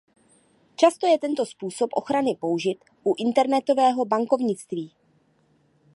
[0.75, 4.95] Často je tento způsob ochrany použit u internetového bankovnictví.